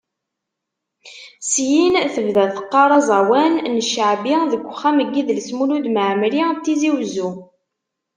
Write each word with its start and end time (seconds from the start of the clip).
Syin 1.49 1.93
tebda 2.13 2.45
teqqar 2.55 2.89
aẓawan 2.99 3.53
n 3.73 3.75
cceɛbi 3.87 4.35
deg 4.51 4.61
Uxxam 4.71 4.97
n 5.07 5.09
yidles 5.15 5.49
Mulud 5.57 5.85
Mɛemmeri 5.95 6.41
n 6.47 6.53
Tizi 6.63 6.89
Uzzu. 6.99 7.29